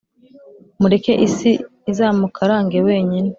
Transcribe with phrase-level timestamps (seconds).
[0.79, 1.51] Mureke isi
[1.91, 3.29] izamukarange wenyine